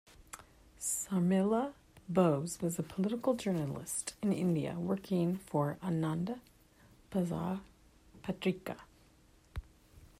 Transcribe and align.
Sarmila 0.79 1.73
Bose 2.09 2.59
was 2.59 2.79
a 2.79 2.81
political 2.81 3.35
journalist 3.35 4.15
in 4.23 4.33
India, 4.33 4.73
working 4.79 5.37
for 5.37 5.77
Ananda 5.83 6.41
Bazar 7.11 7.61
Patrika. 8.23 8.77